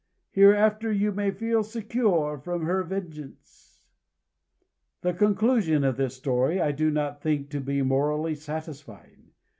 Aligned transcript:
Hereafter 0.31 0.91
you 0.91 1.11
may 1.11 1.29
feel 1.29 1.61
secure 1.61 2.39
from 2.39 2.63
her 2.65 2.81
vengeance." 2.81 3.85
[Decoration] 5.01 5.01
The 5.03 5.13
conclusion 5.13 5.83
of 5.83 5.95
this 5.97 6.15
story 6.15 6.59
I 6.59 6.71
do 6.71 6.89
not 6.89 7.21
think 7.21 7.51
to 7.51 7.61
be 7.61 7.83
morally 7.83 8.33
satisfying. 8.33 9.33